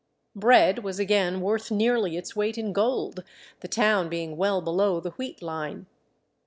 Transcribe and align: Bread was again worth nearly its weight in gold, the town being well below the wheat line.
Bread 0.35 0.79
was 0.83 0.97
again 0.97 1.41
worth 1.41 1.69
nearly 1.69 2.17
its 2.17 2.35
weight 2.35 2.57
in 2.57 2.73
gold, 2.73 3.23
the 3.59 3.67
town 3.67 4.09
being 4.09 4.35
well 4.35 4.59
below 4.59 4.99
the 4.99 5.11
wheat 5.11 5.43
line. 5.43 5.85